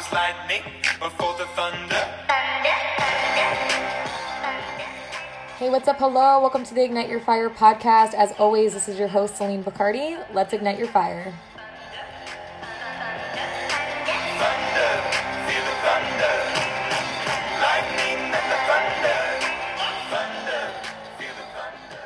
was 0.00 0.12
lightning 0.14 0.62
before 0.98 1.36
the 1.36 1.44
thunder. 1.56 1.94
Hey, 5.58 5.68
what's 5.68 5.88
up? 5.88 5.98
Hello. 5.98 6.40
Welcome 6.40 6.64
to 6.64 6.72
the 6.72 6.82
Ignite 6.82 7.10
Your 7.10 7.20
Fire 7.20 7.50
podcast. 7.50 8.14
As 8.14 8.32
always, 8.38 8.72
this 8.72 8.88
is 8.88 8.98
your 8.98 9.08
host, 9.08 9.36
Celine 9.36 9.62
Bacardi. 9.62 10.18
Let's 10.32 10.54
ignite 10.54 10.78
your 10.78 10.88
fire. 10.88 11.34
Thunder, 14.40 14.92
feel 15.44 15.64
the 15.68 15.76
thunder. 15.84 16.34
Lightning 17.60 18.20
and 18.32 18.46
the 18.52 18.58
thunder. 18.70 19.20
Thunder, 20.08 20.62
feel 21.18 21.34
the 21.36 21.44
thunder. 21.52 22.04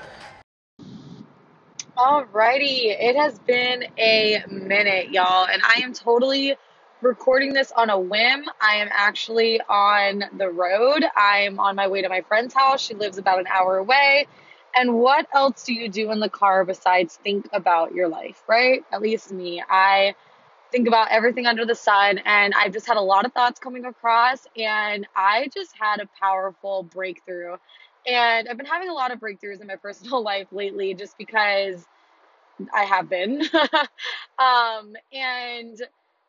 Alrighty, 1.97 2.97
it 2.99 3.15
has 3.15 3.39
been 3.39 3.85
a 3.99 4.43
minute, 4.51 5.13
y'all, 5.13 5.47
and 5.47 5.63
I 5.63 5.81
am 5.85 5.93
totally 5.93 6.57
recording 7.05 7.53
this 7.53 7.71
on 7.73 7.91
a 7.91 7.99
whim. 7.99 8.45
I 8.61 8.77
am 8.77 8.89
actually 8.91 9.61
on 9.69 10.25
the 10.39 10.49
road. 10.49 11.05
I'm 11.17 11.61
on 11.61 11.77
my 11.77 11.87
way 11.87 12.03
to 12.03 12.09
my 12.09 12.23
friend's 12.23 12.55
house. 12.55 12.81
She 12.81 12.95
lives 12.95 13.19
about 13.19 13.39
an 13.41 13.47
hour 13.47 13.77
away. 13.77 14.27
And 14.75 14.95
what 14.95 15.27
else 15.35 15.65
do 15.65 15.75
you 15.75 15.89
do 15.89 16.11
in 16.11 16.19
the 16.21 16.31
car 16.31 16.65
besides 16.65 17.17
think 17.23 17.47
about 17.53 17.95
your 17.95 18.09
life, 18.09 18.43
right? 18.49 18.83
At 18.91 19.03
least 19.03 19.31
me. 19.31 19.63
I 19.69 20.15
think 20.73 20.89
about 20.89 21.11
everything 21.11 21.47
under 21.47 21.67
the 21.67 21.75
sun, 21.75 22.19
and 22.25 22.55
I've 22.57 22.73
just 22.73 22.87
had 22.87 22.97
a 22.97 23.03
lot 23.03 23.27
of 23.27 23.33
thoughts 23.33 23.61
coming 23.61 23.85
across, 23.85 24.47
and 24.57 25.07
I 25.15 25.49
just 25.55 25.73
had 25.79 26.01
a 26.01 26.09
powerful 26.21 26.85
breakthrough. 26.85 27.57
And 28.07 28.49
I've 28.49 28.57
been 28.57 28.67
having 28.67 28.89
a 28.89 28.95
lot 28.95 29.13
of 29.13 29.21
breakthroughs 29.21 29.61
in 29.61 29.67
my 29.67 29.77
personal 29.83 30.23
life 30.23 30.49
lately 30.53 30.95
just 30.95 31.19
because 31.19 31.87
I 32.75 32.85
have 32.85 33.09
been. 33.09 33.43
um, 34.39 34.95
and 35.13 35.79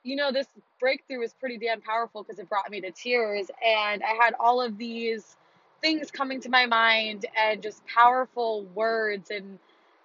you 0.06 0.16
know, 0.16 0.32
this 0.32 0.48
breakthrough 0.80 1.20
was 1.20 1.34
pretty 1.34 1.58
damn 1.58 1.82
powerful 1.82 2.24
because 2.24 2.40
it 2.40 2.48
brought 2.48 2.70
me 2.70 2.80
to 2.82 2.92
tears. 2.92 3.48
And 3.66 4.04
I 4.04 4.24
had 4.24 4.36
all 4.40 4.62
of 4.62 4.78
these 4.78 5.36
things 5.82 6.12
coming 6.12 6.40
to 6.42 6.50
my 6.50 6.68
mind 6.68 7.26
and 7.36 7.62
just 7.62 7.86
powerful 7.88 8.66
words 8.76 9.32
and 9.32 9.60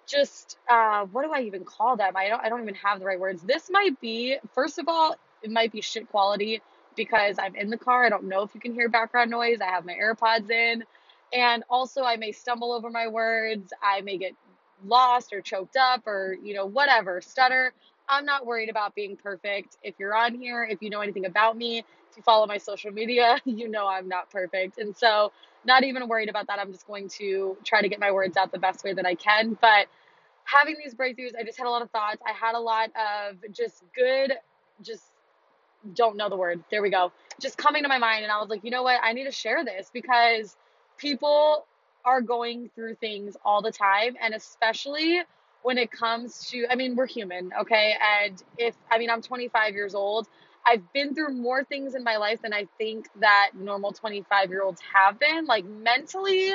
just 0.07 0.57
uh, 0.69 1.05
what 1.05 1.23
do 1.23 1.31
I 1.31 1.41
even 1.41 1.63
call 1.63 1.97
them? 1.97 2.17
I 2.17 2.27
don't 2.29 2.43
I 2.43 2.49
don't 2.49 2.63
even 2.63 2.75
have 2.75 2.99
the 2.99 3.05
right 3.05 3.19
words. 3.19 3.43
This 3.43 3.69
might 3.71 3.99
be 4.01 4.37
first 4.53 4.79
of 4.79 4.87
all, 4.89 5.15
it 5.43 5.51
might 5.51 5.71
be 5.71 5.81
shit 5.81 6.09
quality 6.09 6.61
because 6.97 7.37
I'm 7.39 7.55
in 7.55 7.69
the 7.69 7.77
car. 7.77 8.03
I 8.05 8.09
don't 8.09 8.25
know 8.25 8.41
if 8.41 8.55
you 8.55 8.59
can 8.59 8.73
hear 8.73 8.89
background 8.89 9.31
noise. 9.31 9.61
I 9.61 9.67
have 9.67 9.85
my 9.85 9.93
AirPods 9.93 10.49
in. 10.49 10.83
And 11.33 11.63
also 11.69 12.03
I 12.03 12.17
may 12.17 12.31
stumble 12.33 12.73
over 12.73 12.89
my 12.89 13.07
words. 13.07 13.71
I 13.83 14.01
may 14.01 14.17
get 14.17 14.33
lost 14.85 15.31
or 15.31 15.41
choked 15.41 15.77
up 15.77 16.07
or 16.07 16.35
you 16.43 16.55
know 16.55 16.65
whatever, 16.65 17.21
stutter. 17.21 17.71
I'm 18.11 18.25
not 18.25 18.45
worried 18.45 18.69
about 18.69 18.93
being 18.93 19.15
perfect. 19.15 19.77
If 19.83 19.95
you're 19.97 20.13
on 20.13 20.35
here, 20.35 20.67
if 20.69 20.81
you 20.81 20.89
know 20.89 20.99
anything 20.99 21.25
about 21.25 21.57
me, 21.57 21.79
if 21.79 22.17
you 22.17 22.23
follow 22.23 22.45
my 22.45 22.57
social 22.57 22.91
media, 22.91 23.37
you 23.45 23.69
know 23.69 23.87
I'm 23.87 24.09
not 24.09 24.29
perfect. 24.29 24.77
And 24.77 24.95
so, 24.95 25.31
not 25.65 25.83
even 25.83 26.07
worried 26.07 26.29
about 26.29 26.47
that. 26.47 26.59
I'm 26.59 26.71
just 26.71 26.85
going 26.87 27.07
to 27.19 27.55
try 27.63 27.81
to 27.81 27.87
get 27.87 27.99
my 27.99 28.11
words 28.11 28.35
out 28.35 28.51
the 28.51 28.59
best 28.59 28.83
way 28.83 28.93
that 28.93 29.05
I 29.05 29.15
can. 29.15 29.57
But 29.61 29.87
having 30.43 30.75
these 30.83 30.93
breakthroughs, 30.93 31.35
I 31.39 31.43
just 31.43 31.57
had 31.57 31.67
a 31.67 31.69
lot 31.69 31.83
of 31.83 31.91
thoughts. 31.91 32.21
I 32.27 32.33
had 32.33 32.55
a 32.55 32.59
lot 32.59 32.89
of 32.95 33.37
just 33.53 33.83
good, 33.95 34.33
just 34.81 35.03
don't 35.93 36.17
know 36.17 36.29
the 36.29 36.35
word. 36.35 36.63
There 36.71 36.81
we 36.81 36.89
go. 36.89 37.11
Just 37.39 37.57
coming 37.57 37.83
to 37.83 37.89
my 37.89 37.99
mind. 37.99 38.23
And 38.23 38.31
I 38.31 38.39
was 38.39 38.49
like, 38.49 38.63
you 38.63 38.71
know 38.71 38.83
what? 38.83 38.99
I 39.03 39.13
need 39.13 39.25
to 39.25 39.31
share 39.31 39.63
this 39.63 39.89
because 39.93 40.57
people 40.97 41.65
are 42.03 42.21
going 42.21 42.69
through 42.75 42.95
things 42.95 43.37
all 43.45 43.61
the 43.61 43.71
time. 43.71 44.15
And 44.19 44.33
especially 44.33 45.21
when 45.63 45.77
it 45.77 45.91
comes 45.91 46.49
to, 46.49 46.65
I 46.69 46.75
mean, 46.75 46.95
we're 46.95 47.07
human, 47.07 47.51
okay? 47.61 47.95
And 48.23 48.41
if, 48.57 48.75
I 48.91 48.97
mean, 48.97 49.09
I'm 49.09 49.21
25 49.21 49.73
years 49.73 49.95
old. 49.95 50.27
I've 50.65 50.91
been 50.93 51.15
through 51.15 51.33
more 51.33 51.63
things 51.63 51.95
in 51.95 52.03
my 52.03 52.17
life 52.17 52.41
than 52.41 52.53
I 52.53 52.67
think 52.77 53.07
that 53.19 53.51
normal 53.55 53.91
25 53.91 54.49
year 54.49 54.63
olds 54.63 54.81
have 54.93 55.19
been, 55.19 55.45
like 55.45 55.65
mentally 55.65 56.53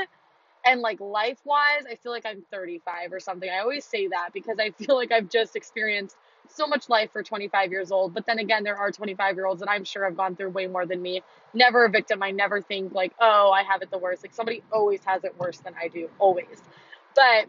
and 0.65 0.81
like 0.81 1.01
life 1.01 1.39
wise. 1.45 1.85
I 1.91 1.95
feel 1.97 2.13
like 2.13 2.27
I'm 2.27 2.43
35 2.53 3.13
or 3.13 3.21
something. 3.21 3.49
I 3.49 3.61
always 3.61 3.85
say 3.85 4.09
that 4.09 4.31
because 4.33 4.59
I 4.59 4.71
feel 4.85 4.97
like 4.97 5.13
I've 5.13 5.29
just 5.29 5.57
experienced 5.57 6.17
so 6.49 6.67
much 6.67 6.89
life 6.89 7.11
for 7.13 7.23
25 7.23 7.71
years 7.71 7.91
old. 7.91 8.15
But 8.15 8.27
then 8.27 8.39
again, 8.39 8.65
there 8.65 8.77
are 8.77 8.91
25 8.91 9.37
year 9.37 9.47
olds 9.47 9.61
that 9.61 9.71
I'm 9.71 9.85
sure 9.85 10.05
have 10.05 10.17
gone 10.17 10.37
through 10.37 10.51
way 10.51 10.67
more 10.67 10.87
than 10.87 11.01
me. 11.03 11.23
Never 11.55 11.85
a 11.85 11.91
victim. 11.91 12.23
I 12.23 12.31
never 12.31 12.61
think 12.61 12.93
like, 12.93 13.13
oh, 13.21 13.51
I 13.51 13.63
have 13.63 13.83
it 13.83 13.91
the 13.91 13.99
worst. 13.99 14.23
Like 14.23 14.35
somebody 14.35 14.63
always 14.73 15.01
has 15.05 15.25
it 15.25 15.39
worse 15.39 15.59
than 15.59 15.75
I 15.81 15.89
do, 15.89 16.09
always. 16.19 16.63
But 17.15 17.49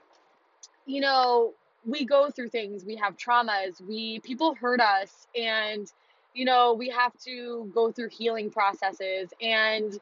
you 0.87 1.01
know, 1.01 1.53
we 1.85 2.05
go 2.05 2.31
through 2.31 2.49
things, 2.49 2.85
we 2.85 2.97
have 2.97 3.17
traumas, 3.17 3.81
we 3.81 4.21
people 4.21 4.55
hurt 4.55 4.81
us. 4.81 5.27
And 5.37 5.91
you 6.35 6.45
know, 6.45 6.73
we 6.75 6.89
have 6.91 7.13
to 7.25 7.71
go 7.75 7.91
through 7.91 8.09
healing 8.09 8.51
processes. 8.51 9.29
And 9.41 9.99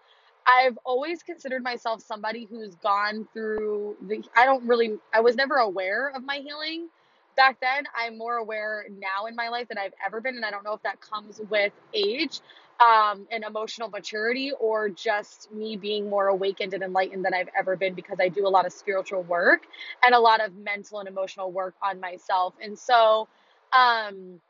I've 0.48 0.78
always 0.86 1.24
considered 1.24 1.64
myself 1.64 2.04
somebody 2.04 2.46
who's 2.50 2.76
gone 2.78 3.28
through 3.34 3.98
the 4.08 4.24
I 4.38 4.46
don't 4.46 4.68
really 4.68 4.98
I 5.14 5.22
was 5.22 5.36
never 5.38 5.58
aware 5.58 6.10
of 6.16 6.24
my 6.26 6.38
healing 6.38 6.90
back 7.38 7.60
then. 7.62 7.86
I'm 7.98 8.18
more 8.18 8.38
aware 8.38 8.88
now 8.92 9.28
in 9.28 9.36
my 9.36 9.50
life 9.50 9.70
than 9.70 9.80
i've 9.80 9.94
ever 10.06 10.22
been. 10.22 10.38
And 10.38 10.46
i 10.46 10.52
don't 10.52 10.66
know 10.66 10.74
if 10.74 10.84
that 10.84 11.02
comes 11.02 11.42
with 11.50 11.74
age 11.96 12.42
um, 12.82 13.28
and 13.32 13.44
emotional 13.44 13.90
maturity 13.90 14.52
or 14.60 14.90
just 14.90 15.52
me 15.54 15.78
being 15.78 16.10
more 16.10 16.28
awakened 16.28 16.74
and 16.74 16.84
enlightened 16.84 17.26
than 17.26 17.34
i've 17.34 17.50
ever 17.58 17.76
been 17.76 17.94
because 17.94 18.20
i 18.22 18.30
do 18.30 18.48
a 18.48 18.50
lot 18.50 18.66
of 18.66 18.74
spiritual 18.74 19.24
work 19.24 19.64
and 20.06 20.16
a 20.16 20.20
lot 20.20 20.44
of 20.44 20.56
mental 20.58 21.00
and 21.00 21.08
emotional 21.10 21.52
work 21.52 21.76
on 21.84 22.00
myself 22.00 22.54
and 22.62 22.78
so 22.78 23.28
um, 23.74 24.42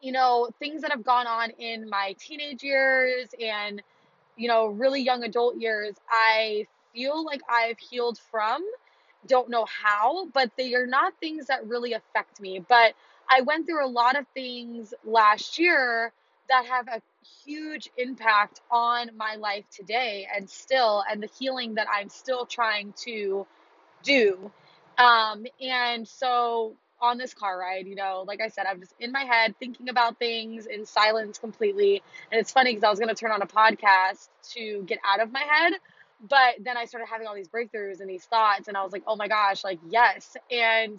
you 0.00 0.12
know 0.12 0.50
things 0.58 0.82
that 0.82 0.90
have 0.90 1.04
gone 1.04 1.26
on 1.26 1.50
in 1.58 1.88
my 1.88 2.14
teenage 2.18 2.62
years 2.62 3.28
and 3.42 3.82
you 4.36 4.48
know 4.48 4.66
really 4.66 5.02
young 5.02 5.24
adult 5.24 5.56
years 5.58 5.96
i 6.10 6.66
feel 6.94 7.24
like 7.24 7.42
i've 7.50 7.78
healed 7.78 8.18
from 8.30 8.64
don't 9.26 9.50
know 9.50 9.66
how, 9.66 10.26
but 10.34 10.50
they 10.56 10.74
are 10.74 10.86
not 10.86 11.14
things 11.20 11.46
that 11.46 11.66
really 11.66 11.92
affect 11.94 12.40
me. 12.40 12.64
But 12.68 12.94
I 13.30 13.42
went 13.42 13.66
through 13.66 13.86
a 13.86 13.88
lot 13.88 14.18
of 14.18 14.26
things 14.34 14.94
last 15.04 15.58
year 15.58 16.12
that 16.48 16.66
have 16.66 16.88
huge 17.44 17.90
impact 17.96 18.60
on 18.70 19.10
my 19.16 19.36
life 19.36 19.64
today 19.70 20.26
and 20.34 20.48
still, 20.48 21.04
and 21.10 21.22
the 21.22 21.28
healing 21.38 21.74
that 21.74 21.86
I'm 21.92 22.08
still 22.08 22.46
trying 22.46 22.94
to 23.04 23.46
do. 24.02 24.50
Um, 24.98 25.46
and 25.60 26.06
so 26.06 26.74
on 27.00 27.18
this 27.18 27.34
car 27.34 27.58
ride, 27.58 27.86
you 27.86 27.94
know, 27.94 28.24
like 28.26 28.40
I 28.40 28.48
said, 28.48 28.66
I'm 28.66 28.80
just 28.80 28.94
in 28.98 29.12
my 29.12 29.24
head 29.24 29.54
thinking 29.60 29.88
about 29.88 30.18
things 30.18 30.66
in 30.66 30.86
silence 30.86 31.38
completely. 31.38 32.02
And 32.32 32.40
it's 32.40 32.50
funny 32.52 32.72
because 32.72 32.84
I 32.84 32.90
was 32.90 32.98
going 32.98 33.08
to 33.08 33.14
turn 33.14 33.30
on 33.30 33.42
a 33.42 33.46
podcast 33.46 34.28
to 34.54 34.82
get 34.86 34.98
out 35.04 35.20
of 35.20 35.32
my 35.32 35.42
head 35.42 35.74
but 36.28 36.54
then 36.60 36.76
I 36.76 36.84
started 36.86 37.06
having 37.06 37.26
all 37.26 37.34
these 37.34 37.48
breakthroughs 37.48 38.00
and 38.00 38.10
these 38.10 38.24
thoughts, 38.24 38.68
and 38.68 38.76
I 38.76 38.82
was 38.82 38.92
like, 38.92 39.04
oh 39.06 39.16
my 39.16 39.28
gosh, 39.28 39.62
like, 39.62 39.78
yes. 39.88 40.36
And 40.50 40.98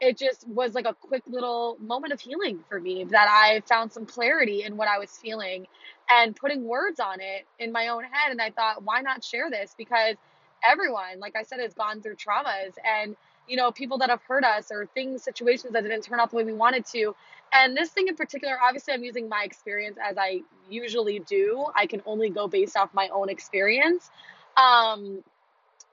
it 0.00 0.16
just 0.16 0.48
was 0.48 0.74
like 0.74 0.86
a 0.86 0.94
quick 0.94 1.22
little 1.26 1.76
moment 1.80 2.12
of 2.12 2.20
healing 2.20 2.60
for 2.68 2.80
me 2.80 3.04
that 3.04 3.28
I 3.28 3.60
found 3.68 3.92
some 3.92 4.06
clarity 4.06 4.62
in 4.62 4.76
what 4.76 4.88
I 4.88 4.98
was 4.98 5.10
feeling 5.10 5.66
and 6.08 6.34
putting 6.34 6.64
words 6.64 7.00
on 7.00 7.20
it 7.20 7.46
in 7.58 7.70
my 7.70 7.88
own 7.88 8.04
head. 8.04 8.30
And 8.30 8.40
I 8.40 8.50
thought, 8.50 8.82
why 8.82 9.02
not 9.02 9.22
share 9.22 9.50
this? 9.50 9.74
Because 9.76 10.16
everyone, 10.64 11.20
like 11.20 11.36
I 11.36 11.42
said, 11.42 11.60
has 11.60 11.74
gone 11.74 12.00
through 12.00 12.16
traumas 12.16 12.74
and 12.84 13.14
you 13.50 13.56
know, 13.56 13.72
people 13.72 13.98
that 13.98 14.10
have 14.10 14.22
hurt 14.22 14.44
us 14.44 14.70
or 14.70 14.86
things, 14.94 15.24
situations 15.24 15.72
that 15.72 15.82
didn't 15.82 16.02
turn 16.02 16.20
out 16.20 16.30
the 16.30 16.36
way 16.36 16.44
we 16.44 16.52
wanted 16.52 16.86
to. 16.86 17.16
And 17.52 17.76
this 17.76 17.90
thing 17.90 18.06
in 18.06 18.14
particular, 18.14 18.56
obviously, 18.62 18.94
I'm 18.94 19.02
using 19.02 19.28
my 19.28 19.42
experience 19.42 19.98
as 20.00 20.16
I 20.16 20.42
usually 20.70 21.18
do. 21.18 21.66
I 21.74 21.86
can 21.86 22.00
only 22.06 22.30
go 22.30 22.46
based 22.46 22.76
off 22.76 22.94
my 22.94 23.08
own 23.08 23.28
experience 23.28 24.08
um, 24.56 25.24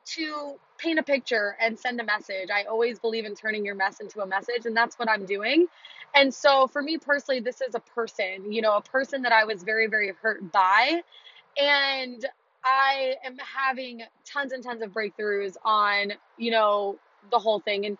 to 0.05 0.59
paint 0.77 0.99
a 0.99 1.03
picture 1.03 1.55
and 1.59 1.77
send 1.77 1.99
a 1.99 2.03
message. 2.03 2.49
I 2.53 2.63
always 2.63 2.99
believe 2.99 3.25
in 3.25 3.35
turning 3.35 3.65
your 3.65 3.75
mess 3.75 3.99
into 3.99 4.21
a 4.21 4.27
message, 4.27 4.65
and 4.65 4.75
that's 4.75 4.97
what 4.97 5.09
I'm 5.09 5.25
doing. 5.25 5.67
And 6.15 6.33
so, 6.33 6.67
for 6.67 6.81
me 6.81 6.97
personally, 6.97 7.39
this 7.41 7.61
is 7.61 7.75
a 7.75 7.79
person, 7.79 8.51
you 8.51 8.61
know, 8.61 8.75
a 8.77 8.81
person 8.81 9.21
that 9.23 9.31
I 9.31 9.45
was 9.45 9.63
very, 9.63 9.87
very 9.87 10.13
hurt 10.21 10.51
by. 10.51 11.01
And 11.59 12.25
I 12.63 13.15
am 13.23 13.37
having 13.37 14.01
tons 14.25 14.51
and 14.51 14.63
tons 14.63 14.81
of 14.81 14.91
breakthroughs 14.91 15.55
on, 15.63 16.13
you 16.37 16.51
know, 16.51 16.97
the 17.31 17.39
whole 17.39 17.59
thing. 17.59 17.85
And 17.85 17.97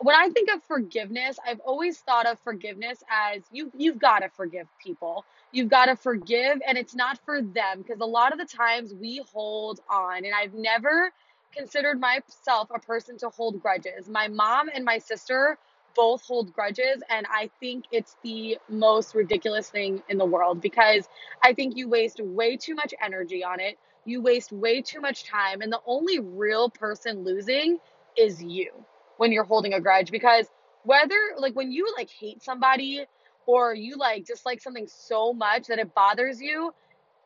when 0.00 0.14
I 0.14 0.28
think 0.30 0.50
of 0.50 0.62
forgiveness, 0.64 1.38
I've 1.46 1.60
always 1.60 1.98
thought 1.98 2.26
of 2.26 2.38
forgiveness 2.40 3.02
as 3.10 3.42
you 3.50 3.70
you've 3.76 3.98
got 3.98 4.20
to 4.20 4.28
forgive 4.28 4.66
people. 4.84 5.24
You've 5.50 5.68
got 5.68 5.86
to 5.86 5.96
forgive 5.96 6.60
and 6.66 6.78
it's 6.78 6.94
not 6.94 7.18
for 7.24 7.42
them 7.42 7.82
because 7.82 8.00
a 8.00 8.06
lot 8.06 8.32
of 8.32 8.38
the 8.38 8.44
times 8.44 8.94
we 8.94 9.22
hold 9.32 9.80
on 9.90 10.24
and 10.24 10.34
I've 10.34 10.54
never 10.54 11.10
considered 11.54 12.00
myself 12.00 12.68
a 12.74 12.78
person 12.78 13.18
to 13.18 13.30
hold 13.30 13.60
grudges. 13.60 14.08
My 14.08 14.28
mom 14.28 14.68
and 14.74 14.84
my 14.84 14.98
sister 14.98 15.58
both 15.94 16.22
hold 16.22 16.52
grudges 16.52 17.02
and 17.10 17.26
I 17.30 17.50
think 17.60 17.86
it's 17.90 18.16
the 18.22 18.58
most 18.68 19.14
ridiculous 19.14 19.70
thing 19.70 20.02
in 20.08 20.18
the 20.18 20.26
world 20.26 20.60
because 20.60 21.08
I 21.42 21.54
think 21.54 21.76
you 21.76 21.88
waste 21.88 22.20
way 22.20 22.56
too 22.56 22.74
much 22.74 22.94
energy 23.04 23.44
on 23.44 23.60
it. 23.60 23.78
You 24.04 24.22
waste 24.22 24.52
way 24.52 24.82
too 24.82 25.00
much 25.00 25.24
time 25.24 25.60
and 25.62 25.72
the 25.72 25.80
only 25.86 26.20
real 26.20 26.70
person 26.70 27.24
losing 27.24 27.78
is 28.16 28.42
you 28.42 28.72
when 29.16 29.32
you're 29.32 29.44
holding 29.44 29.74
a 29.74 29.80
grudge 29.80 30.10
because 30.10 30.46
whether 30.84 31.18
like 31.38 31.54
when 31.56 31.72
you 31.72 31.92
like 31.96 32.10
hate 32.10 32.42
somebody 32.42 33.04
or 33.46 33.74
you 33.74 33.96
like 33.96 34.24
dislike 34.26 34.60
something 34.60 34.86
so 34.86 35.32
much 35.32 35.66
that 35.68 35.78
it 35.78 35.94
bothers 35.94 36.40
you, 36.40 36.72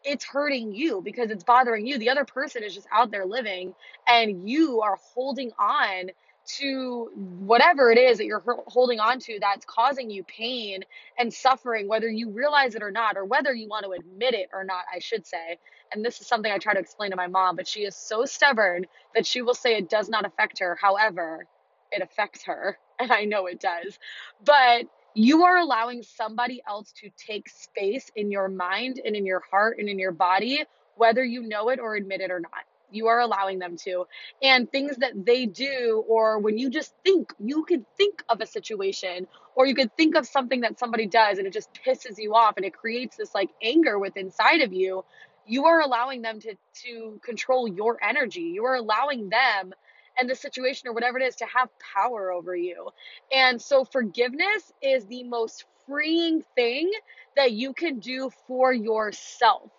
it's 0.04 0.24
hurting 0.24 0.74
you 0.74 1.02
because 1.02 1.30
it's 1.30 1.44
bothering 1.44 1.86
you. 1.86 1.98
The 1.98 2.10
other 2.10 2.24
person 2.24 2.62
is 2.64 2.74
just 2.74 2.88
out 2.92 3.10
there 3.10 3.26
living 3.26 3.74
and 4.08 4.48
you 4.48 4.80
are 4.82 4.98
holding 5.14 5.52
on 5.58 6.10
to 6.58 7.10
whatever 7.14 7.92
it 7.92 7.98
is 7.98 8.18
that 8.18 8.26
you're 8.26 8.42
holding 8.66 9.00
on 9.00 9.18
to 9.20 9.38
that's 9.40 9.64
causing 9.66 10.10
you 10.10 10.24
pain 10.24 10.82
and 11.18 11.32
suffering, 11.32 11.88
whether 11.88 12.08
you 12.08 12.30
realize 12.30 12.74
it 12.74 12.82
or 12.82 12.90
not, 12.90 13.16
or 13.16 13.24
whether 13.24 13.54
you 13.54 13.68
want 13.68 13.84
to 13.84 13.92
admit 13.92 14.34
it 14.34 14.48
or 14.52 14.64
not, 14.64 14.84
I 14.94 14.98
should 14.98 15.26
say. 15.26 15.58
And 15.92 16.04
this 16.04 16.20
is 16.20 16.26
something 16.26 16.50
I 16.50 16.58
try 16.58 16.74
to 16.74 16.80
explain 16.80 17.10
to 17.10 17.16
my 17.16 17.28
mom, 17.28 17.56
but 17.56 17.68
she 17.68 17.80
is 17.80 17.96
so 17.96 18.24
stubborn 18.24 18.86
that 19.14 19.26
she 19.26 19.42
will 19.42 19.54
say 19.54 19.76
it 19.76 19.88
does 19.90 20.08
not 20.08 20.26
affect 20.26 20.58
her. 20.60 20.76
However, 20.80 21.46
it 21.92 22.02
affects 22.02 22.44
her, 22.46 22.78
and 22.98 23.12
I 23.12 23.24
know 23.24 23.46
it 23.46 23.60
does. 23.60 23.98
But 24.44 24.86
you 25.14 25.44
are 25.44 25.56
allowing 25.58 26.02
somebody 26.02 26.62
else 26.66 26.92
to 27.02 27.10
take 27.16 27.48
space 27.48 28.10
in 28.16 28.30
your 28.30 28.48
mind 28.48 29.00
and 29.04 29.14
in 29.16 29.26
your 29.26 29.42
heart 29.50 29.78
and 29.78 29.88
in 29.88 29.98
your 29.98 30.12
body, 30.12 30.64
whether 30.96 31.24
you 31.24 31.42
know 31.42 31.68
it 31.68 31.80
or 31.80 31.96
admit 31.96 32.20
it 32.20 32.30
or 32.30 32.40
not. 32.40 32.64
You 32.90 33.08
are 33.08 33.20
allowing 33.20 33.58
them 33.58 33.76
to. 33.84 34.06
And 34.42 34.70
things 34.70 34.98
that 34.98 35.12
they 35.24 35.46
do, 35.46 36.04
or 36.08 36.38
when 36.38 36.58
you 36.58 36.70
just 36.70 36.94
think, 37.04 37.32
you 37.38 37.64
could 37.64 37.84
think 37.96 38.22
of 38.28 38.40
a 38.40 38.46
situation, 38.46 39.26
or 39.54 39.66
you 39.66 39.74
could 39.74 39.96
think 39.96 40.14
of 40.14 40.26
something 40.26 40.60
that 40.60 40.78
somebody 40.78 41.06
does 41.06 41.38
and 41.38 41.46
it 41.46 41.52
just 41.52 41.70
pisses 41.86 42.18
you 42.18 42.34
off 42.34 42.56
and 42.56 42.66
it 42.66 42.74
creates 42.74 43.16
this 43.16 43.34
like 43.34 43.50
anger 43.62 43.98
with 43.98 44.16
inside 44.16 44.60
of 44.60 44.72
you. 44.72 45.04
You 45.46 45.66
are 45.66 45.80
allowing 45.80 46.22
them 46.22 46.40
to, 46.40 46.54
to 46.84 47.20
control 47.24 47.66
your 47.66 47.98
energy. 48.02 48.52
You 48.54 48.64
are 48.66 48.76
allowing 48.76 49.30
them 49.30 49.72
and 50.18 50.28
the 50.28 50.34
situation 50.34 50.88
or 50.88 50.92
whatever 50.92 51.18
it 51.18 51.24
is 51.24 51.36
to 51.36 51.46
have 51.46 51.68
power 51.94 52.30
over 52.32 52.54
you. 52.54 52.88
And 53.32 53.60
so 53.60 53.84
forgiveness 53.84 54.72
is 54.82 55.06
the 55.06 55.24
most 55.24 55.64
freeing 55.86 56.42
thing 56.54 56.90
that 57.36 57.52
you 57.52 57.72
can 57.72 57.98
do 57.98 58.30
for 58.46 58.72
yourself. 58.72 59.70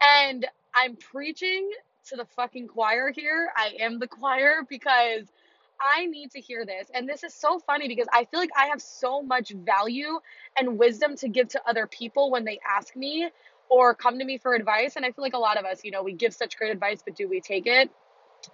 And 0.00 0.46
I'm 0.74 0.96
preaching 0.96 1.70
to 2.08 2.16
the 2.16 2.26
fucking 2.36 2.68
choir 2.68 3.10
here. 3.10 3.50
I 3.56 3.74
am 3.80 3.98
the 3.98 4.06
choir 4.06 4.62
because 4.68 5.26
I 5.80 6.06
need 6.06 6.30
to 6.32 6.40
hear 6.40 6.64
this. 6.64 6.88
And 6.94 7.08
this 7.08 7.22
is 7.22 7.34
so 7.34 7.58
funny 7.58 7.88
because 7.88 8.06
I 8.12 8.24
feel 8.24 8.40
like 8.40 8.50
I 8.56 8.66
have 8.66 8.80
so 8.80 9.22
much 9.22 9.50
value 9.50 10.20
and 10.58 10.78
wisdom 10.78 11.16
to 11.16 11.28
give 11.28 11.48
to 11.48 11.60
other 11.68 11.86
people 11.86 12.30
when 12.30 12.44
they 12.44 12.58
ask 12.66 12.96
me 12.96 13.28
or 13.68 13.94
come 13.94 14.18
to 14.18 14.24
me 14.24 14.38
for 14.38 14.54
advice. 14.54 14.96
And 14.96 15.04
I 15.04 15.10
feel 15.10 15.22
like 15.22 15.34
a 15.34 15.38
lot 15.38 15.58
of 15.58 15.64
us, 15.66 15.84
you 15.84 15.90
know, 15.90 16.02
we 16.02 16.14
give 16.14 16.34
such 16.34 16.56
great 16.56 16.70
advice, 16.70 17.02
but 17.04 17.16
do 17.16 17.28
we 17.28 17.40
take 17.40 17.66
it? 17.66 17.90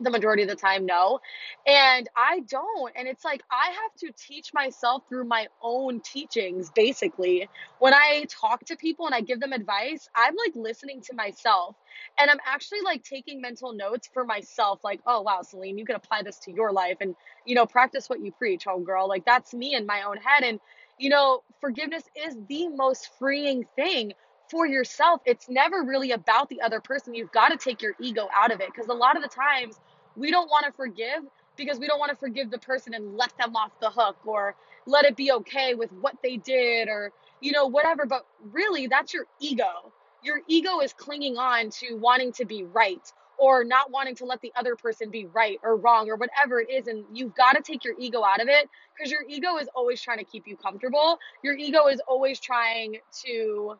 The 0.00 0.10
majority 0.10 0.42
of 0.42 0.48
the 0.48 0.56
time 0.56 0.86
no. 0.86 1.20
And 1.66 2.08
i 2.16 2.40
don't 2.40 2.92
and 2.96 3.08
it's 3.08 3.24
like 3.24 3.42
i 3.50 3.70
have 3.70 3.94
to 3.98 4.12
teach 4.16 4.52
myself 4.54 5.02
through 5.08 5.24
my 5.24 5.46
own 5.62 6.00
teachings 6.00 6.70
basically. 6.74 7.48
When 7.78 7.94
i 7.94 8.26
talk 8.28 8.64
to 8.66 8.76
people 8.76 9.06
and 9.06 9.14
i 9.14 9.20
give 9.20 9.40
them 9.40 9.52
advice 9.52 10.08
i'm 10.14 10.34
like 10.36 10.54
listening 10.54 11.00
to 11.02 11.14
myself. 11.14 11.76
And 12.18 12.30
i'm 12.30 12.40
actually 12.46 12.80
like 12.82 13.04
taking 13.04 13.40
mental 13.40 13.72
notes 13.72 14.08
for 14.12 14.24
myself 14.24 14.80
like 14.84 15.00
oh 15.06 15.22
wow 15.22 15.42
celine 15.42 15.78
you 15.78 15.84
can 15.84 15.96
apply 15.96 16.22
this 16.22 16.38
to 16.40 16.52
your 16.52 16.72
life 16.72 16.98
and 17.00 17.14
you 17.44 17.54
know 17.54 17.66
practice 17.66 18.08
what 18.08 18.22
you 18.22 18.32
preach 18.32 18.64
oh, 18.66 18.78
homegirl 18.78 19.08
like 19.08 19.24
that's 19.24 19.54
me 19.54 19.74
in 19.74 19.86
my 19.86 20.02
own 20.02 20.16
head. 20.16 20.44
And 20.44 20.60
you 20.98 21.10
know 21.10 21.42
forgiveness 21.60 22.04
is 22.26 22.36
the 22.48 22.68
most 22.68 23.10
freeing 23.18 23.64
thing 23.76 24.12
for 24.52 24.66
yourself. 24.66 25.22
It's 25.24 25.48
never 25.48 25.82
really 25.82 26.12
about 26.12 26.50
the 26.50 26.60
other 26.60 26.78
person. 26.78 27.14
You've 27.14 27.32
got 27.32 27.48
to 27.48 27.56
take 27.56 27.80
your 27.80 27.94
ego 27.98 28.28
out 28.36 28.52
of 28.52 28.60
it 28.60 28.68
because 28.72 28.88
a 28.88 28.94
lot 28.94 29.16
of 29.16 29.22
the 29.22 29.30
times 29.30 29.80
we 30.14 30.30
don't 30.30 30.50
want 30.50 30.66
to 30.66 30.72
forgive 30.72 31.24
because 31.56 31.78
we 31.78 31.86
don't 31.86 31.98
want 31.98 32.10
to 32.10 32.16
forgive 32.16 32.50
the 32.50 32.58
person 32.58 32.92
and 32.92 33.16
let 33.16 33.36
them 33.38 33.56
off 33.56 33.72
the 33.80 33.90
hook 33.90 34.16
or 34.26 34.54
let 34.86 35.06
it 35.06 35.16
be 35.16 35.32
okay 35.32 35.74
with 35.74 35.90
what 35.92 36.16
they 36.22 36.36
did 36.36 36.88
or 36.88 37.12
you 37.40 37.50
know 37.50 37.66
whatever 37.66 38.04
but 38.04 38.26
really 38.52 38.86
that's 38.86 39.14
your 39.14 39.26
ego 39.40 39.92
your 40.22 40.40
ego 40.48 40.80
is 40.80 40.92
clinging 40.92 41.38
on 41.38 41.70
to 41.70 41.94
wanting 41.96 42.32
to 42.32 42.44
be 42.44 42.64
right 42.64 43.12
or 43.38 43.64
not 43.64 43.90
wanting 43.90 44.14
to 44.14 44.24
let 44.24 44.40
the 44.42 44.52
other 44.56 44.76
person 44.76 45.10
be 45.10 45.26
right 45.26 45.58
or 45.62 45.76
wrong 45.76 46.08
or 46.10 46.16
whatever 46.16 46.60
it 46.60 46.70
is 46.70 46.88
and 46.88 47.04
you've 47.12 47.34
got 47.34 47.52
to 47.52 47.62
take 47.62 47.84
your 47.84 47.94
ego 47.98 48.22
out 48.22 48.40
of 48.40 48.48
it 48.48 48.68
because 48.96 49.10
your 49.10 49.22
ego 49.28 49.56
is 49.56 49.68
always 49.74 50.00
trying 50.00 50.18
to 50.18 50.24
keep 50.24 50.46
you 50.46 50.56
comfortable 50.56 51.18
your 51.42 51.54
ego 51.54 51.86
is 51.86 52.00
always 52.06 52.38
trying 52.38 52.96
to 53.24 53.76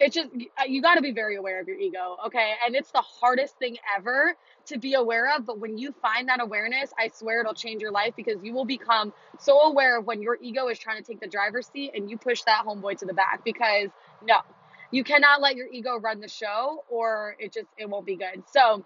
it's 0.00 0.14
just 0.14 0.28
you 0.66 0.82
got 0.82 0.96
to 0.96 1.02
be 1.02 1.12
very 1.12 1.36
aware 1.36 1.60
of 1.60 1.68
your 1.68 1.78
ego 1.78 2.16
okay? 2.26 2.54
And 2.66 2.74
it's 2.74 2.90
the 2.90 3.02
hardest 3.02 3.58
thing 3.58 3.76
ever 3.96 4.34
to 4.66 4.78
be 4.78 4.94
aware 4.94 5.34
of 5.34 5.46
but 5.46 5.58
when 5.58 5.78
you 5.78 5.92
find 6.02 6.28
that 6.28 6.40
awareness 6.40 6.92
i 6.98 7.08
swear 7.08 7.40
it'll 7.40 7.54
change 7.54 7.82
your 7.82 7.92
life 7.92 8.14
because 8.16 8.42
you 8.42 8.52
will 8.54 8.64
become 8.64 9.12
so 9.38 9.60
aware 9.60 9.98
of 9.98 10.06
when 10.06 10.22
your 10.22 10.38
ego 10.40 10.68
is 10.68 10.78
trying 10.78 10.96
to 10.96 11.02
take 11.02 11.20
the 11.20 11.28
driver's 11.28 11.66
seat 11.68 11.92
and 11.94 12.10
you 12.10 12.16
push 12.16 12.42
that 12.42 12.64
homeboy 12.66 12.96
to 12.98 13.06
the 13.06 13.14
back 13.14 13.44
because 13.44 13.90
no 14.26 14.36
you 14.94 15.02
cannot 15.02 15.40
let 15.40 15.56
your 15.56 15.66
ego 15.72 15.98
run 15.98 16.20
the 16.20 16.28
show 16.28 16.84
or 16.88 17.36
it 17.40 17.52
just 17.52 17.66
it 17.76 17.90
won't 17.90 18.06
be 18.06 18.16
good. 18.16 18.44
So 18.46 18.84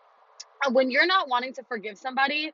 uh, 0.65 0.71
when 0.71 0.91
you're 0.91 1.07
not 1.07 1.29
wanting 1.29 1.53
to 1.55 1.63
forgive 1.65 1.99
somebody 1.99 2.53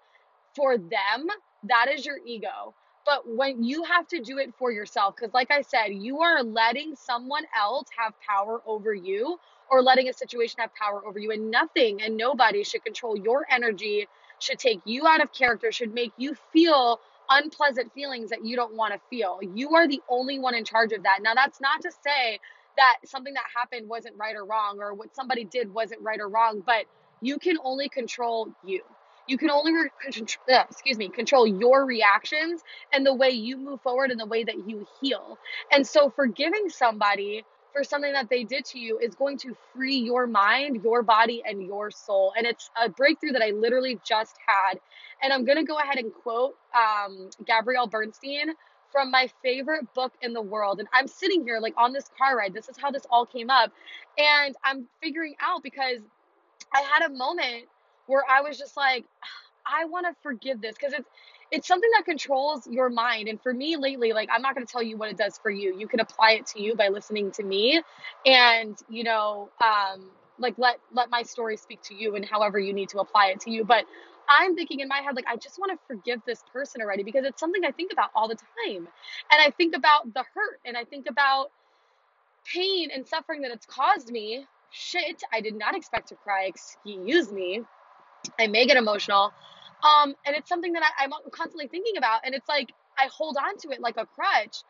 for 0.56 0.76
them 0.76 1.26
that 1.64 1.86
is 1.92 2.04
your 2.04 2.18
ego 2.26 2.74
but 3.06 3.28
when 3.28 3.62
you 3.62 3.84
have 3.84 4.06
to 4.08 4.20
do 4.20 4.38
it 4.38 4.54
for 4.58 4.72
yourself, 4.72 5.16
because 5.16 5.34
like 5.34 5.50
I 5.50 5.62
said, 5.62 5.88
you 5.88 6.20
are 6.20 6.42
letting 6.42 6.96
someone 6.96 7.44
else 7.58 7.88
have 7.98 8.14
power 8.20 8.60
over 8.66 8.94
you 8.94 9.38
or 9.70 9.82
letting 9.82 10.08
a 10.08 10.12
situation 10.12 10.56
have 10.60 10.70
power 10.74 11.04
over 11.06 11.18
you, 11.18 11.32
and 11.32 11.50
nothing 11.50 12.02
and 12.02 12.16
nobody 12.16 12.62
should 12.64 12.84
control 12.84 13.16
your 13.16 13.46
energy, 13.50 14.06
should 14.38 14.58
take 14.58 14.80
you 14.84 15.06
out 15.06 15.22
of 15.22 15.32
character, 15.32 15.72
should 15.72 15.94
make 15.94 16.12
you 16.16 16.34
feel 16.52 17.00
unpleasant 17.30 17.92
feelings 17.94 18.30
that 18.30 18.44
you 18.44 18.56
don't 18.56 18.74
want 18.74 18.92
to 18.92 19.00
feel. 19.08 19.40
You 19.54 19.74
are 19.74 19.88
the 19.88 20.02
only 20.08 20.38
one 20.38 20.54
in 20.54 20.64
charge 20.64 20.92
of 20.92 21.02
that. 21.04 21.20
Now, 21.22 21.34
that's 21.34 21.60
not 21.60 21.80
to 21.82 21.90
say 21.90 22.38
that 22.76 22.96
something 23.06 23.34
that 23.34 23.44
happened 23.56 23.88
wasn't 23.88 24.16
right 24.18 24.36
or 24.36 24.44
wrong, 24.44 24.78
or 24.80 24.94
what 24.94 25.14
somebody 25.14 25.44
did 25.44 25.72
wasn't 25.72 26.02
right 26.02 26.20
or 26.20 26.28
wrong, 26.28 26.62
but 26.64 26.84
you 27.22 27.38
can 27.38 27.56
only 27.64 27.88
control 27.88 28.50
you. 28.64 28.82
You 29.26 29.38
can 29.38 29.50
only 29.50 29.72
re- 29.72 29.90
uh, 30.52 30.64
excuse 30.70 30.98
me 30.98 31.08
control 31.08 31.46
your 31.46 31.86
reactions 31.86 32.62
and 32.92 33.06
the 33.06 33.14
way 33.14 33.30
you 33.30 33.56
move 33.56 33.80
forward 33.82 34.10
and 34.10 34.20
the 34.20 34.26
way 34.26 34.44
that 34.44 34.68
you 34.68 34.86
heal. 35.00 35.38
And 35.72 35.86
so 35.86 36.10
forgiving 36.10 36.68
somebody 36.68 37.44
for 37.72 37.84
something 37.84 38.12
that 38.12 38.30
they 38.30 38.44
did 38.44 38.64
to 38.66 38.78
you 38.78 38.98
is 38.98 39.14
going 39.14 39.38
to 39.38 39.56
free 39.74 39.96
your 39.96 40.26
mind, 40.26 40.82
your 40.84 41.02
body, 41.02 41.42
and 41.46 41.62
your 41.66 41.90
soul. 41.90 42.32
And 42.36 42.46
it's 42.46 42.70
a 42.80 42.88
breakthrough 42.88 43.32
that 43.32 43.42
I 43.42 43.50
literally 43.50 44.00
just 44.04 44.36
had. 44.46 44.78
And 45.22 45.32
I'm 45.32 45.44
going 45.44 45.58
to 45.58 45.64
go 45.64 45.78
ahead 45.78 45.98
and 45.98 46.12
quote 46.22 46.54
um, 46.74 47.30
Gabrielle 47.46 47.88
Bernstein 47.88 48.54
from 48.92 49.10
my 49.10 49.28
favorite 49.42 49.92
book 49.94 50.12
in 50.22 50.32
the 50.32 50.42
world. 50.42 50.78
And 50.78 50.88
I'm 50.92 51.08
sitting 51.08 51.44
here, 51.44 51.58
like 51.60 51.74
on 51.76 51.92
this 51.92 52.04
car 52.16 52.38
ride. 52.38 52.54
This 52.54 52.68
is 52.68 52.76
how 52.78 52.92
this 52.92 53.02
all 53.10 53.26
came 53.26 53.50
up. 53.50 53.72
And 54.18 54.54
I'm 54.64 54.86
figuring 55.02 55.34
out 55.40 55.62
because 55.64 56.00
I 56.74 56.82
had 56.82 57.10
a 57.10 57.14
moment 57.14 57.64
where 58.06 58.22
I 58.28 58.40
was 58.42 58.58
just 58.58 58.76
like, 58.76 59.04
I 59.66 59.86
want 59.86 60.06
to 60.06 60.14
forgive 60.22 60.60
this 60.60 60.74
because 60.74 60.92
it's 60.92 61.08
it's 61.50 61.68
something 61.68 61.88
that 61.96 62.04
controls 62.04 62.66
your 62.66 62.90
mind. 62.90 63.28
And 63.28 63.40
for 63.40 63.52
me 63.54 63.76
lately, 63.76 64.12
like 64.12 64.28
I'm 64.32 64.42
not 64.42 64.54
going 64.54 64.66
to 64.66 64.70
tell 64.70 64.82
you 64.82 64.96
what 64.96 65.10
it 65.10 65.16
does 65.16 65.38
for 65.38 65.50
you. 65.50 65.74
You 65.78 65.88
can 65.88 66.00
apply 66.00 66.32
it 66.32 66.46
to 66.48 66.60
you 66.62 66.74
by 66.74 66.88
listening 66.88 67.30
to 67.32 67.42
me, 67.42 67.80
and 68.26 68.78
you 68.90 69.04
know, 69.04 69.48
um, 69.62 70.10
like 70.38 70.54
let 70.58 70.78
let 70.92 71.10
my 71.10 71.22
story 71.22 71.56
speak 71.56 71.80
to 71.84 71.94
you, 71.94 72.14
and 72.14 72.24
however 72.24 72.58
you 72.58 72.72
need 72.72 72.90
to 72.90 72.98
apply 72.98 73.28
it 73.28 73.40
to 73.40 73.50
you. 73.50 73.64
But 73.64 73.84
I'm 74.28 74.54
thinking 74.54 74.80
in 74.80 74.88
my 74.88 74.98
head, 74.98 75.16
like, 75.16 75.26
I 75.28 75.36
just 75.36 75.58
want 75.58 75.72
to 75.72 75.78
forgive 75.86 76.20
this 76.26 76.42
person 76.52 76.80
already 76.80 77.02
because 77.02 77.24
it's 77.24 77.40
something 77.40 77.64
I 77.64 77.70
think 77.70 77.92
about 77.92 78.10
all 78.14 78.28
the 78.28 78.36
time. 78.36 78.88
And 79.32 79.40
I 79.40 79.50
think 79.50 79.76
about 79.76 80.12
the 80.12 80.24
hurt 80.34 80.60
and 80.64 80.76
I 80.76 80.84
think 80.84 81.06
about 81.08 81.50
pain 82.44 82.90
and 82.94 83.06
suffering 83.06 83.42
that 83.42 83.50
it's 83.50 83.66
caused 83.66 84.10
me. 84.10 84.46
Shit, 84.70 85.22
I 85.32 85.40
did 85.40 85.54
not 85.54 85.76
expect 85.76 86.08
to 86.08 86.16
cry. 86.16 86.44
Excuse 86.44 87.30
me. 87.30 87.62
I 88.38 88.46
may 88.46 88.66
get 88.66 88.76
emotional. 88.76 89.32
Um, 89.82 90.14
and 90.26 90.36
it's 90.36 90.48
something 90.48 90.72
that 90.74 90.82
I, 90.82 91.04
I'm 91.04 91.12
constantly 91.30 91.68
thinking 91.68 91.96
about. 91.98 92.20
And 92.24 92.34
it's 92.34 92.48
like 92.48 92.72
I 92.98 93.08
hold 93.16 93.36
on 93.36 93.58
to 93.58 93.70
it 93.70 93.80
like 93.80 93.96
a 93.96 94.06
crutch 94.06 94.62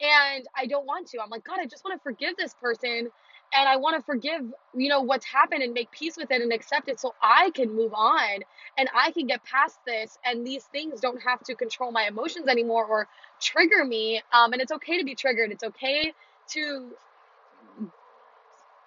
and 0.00 0.46
I 0.56 0.66
don't 0.66 0.86
want 0.86 1.08
to. 1.08 1.20
I'm 1.22 1.30
like, 1.30 1.44
God, 1.44 1.58
I 1.60 1.66
just 1.66 1.84
want 1.84 1.98
to 1.98 2.02
forgive 2.02 2.36
this 2.36 2.54
person 2.54 3.10
and 3.54 3.68
I 3.68 3.76
want 3.76 3.96
to 3.96 4.02
forgive, 4.02 4.42
you 4.74 4.88
know, 4.88 5.02
what's 5.02 5.26
happened 5.26 5.62
and 5.62 5.74
make 5.74 5.90
peace 5.90 6.16
with 6.16 6.30
it 6.30 6.42
and 6.42 6.52
accept 6.52 6.88
it 6.88 6.98
so 7.00 7.14
I 7.22 7.50
can 7.54 7.74
move 7.74 7.92
on 7.94 8.40
and 8.78 8.88
I 8.94 9.12
can 9.12 9.26
get 9.26 9.44
past 9.44 9.78
this 9.86 10.18
and 10.24 10.46
these 10.46 10.64
things 10.64 11.00
don't 11.00 11.22
have 11.22 11.40
to 11.44 11.54
control 11.54 11.92
my 11.92 12.06
emotions 12.06 12.48
anymore 12.48 12.86
or 12.86 13.08
trigger 13.40 13.84
me. 13.84 14.22
Um, 14.32 14.52
and 14.52 14.62
it's 14.62 14.72
okay 14.72 14.98
to 14.98 15.04
be 15.04 15.14
triggered. 15.14 15.52
It's 15.52 15.64
okay 15.64 16.12
to 16.50 16.90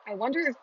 I 0.08 0.16
wonder 0.16 0.40
if 0.42 0.56